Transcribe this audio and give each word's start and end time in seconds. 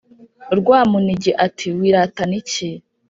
Rwamuningi 0.57 1.31
ati: 1.45 1.67
"Wiratana 1.77 2.33
iki 2.41 2.69